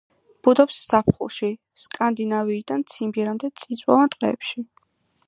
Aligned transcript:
ბუდობს 0.45 0.77
ზაფხულში, 0.85 1.49
სკანდინავიიდან 1.83 2.87
ციმბირამდე 2.95 3.51
წიწვოვან 3.65 4.15
ტყეებში. 4.17 4.65